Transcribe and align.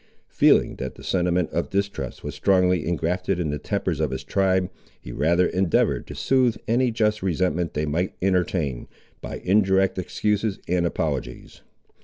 Feeling 0.29 0.77
that 0.77 0.95
the 0.95 1.03
sentiment 1.03 1.51
of 1.51 1.69
distrust 1.69 2.23
was 2.23 2.33
strongly 2.33 2.87
engrafted 2.87 3.39
in 3.39 3.51
the 3.51 3.59
tempers 3.59 3.99
of 3.99 4.09
his 4.09 4.23
tribe, 4.23 4.71
he 4.99 5.11
rather 5.11 5.45
endeavoured 5.45 6.07
to 6.07 6.15
soothe 6.15 6.57
any 6.67 6.89
just 6.89 7.21
resentment 7.21 7.75
they 7.75 7.85
might 7.85 8.15
entertain, 8.19 8.87
by 9.21 9.37
indirect 9.43 9.99
excuses 9.99 10.57
and 10.67 10.87
apologies. 10.87 11.61